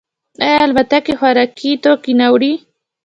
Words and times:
آیا 0.43 0.57
الوتکې 0.65 1.13
خوراکي 1.19 1.71
توکي 1.83 2.13
نه 2.19 2.27
وړي؟ 2.33 2.53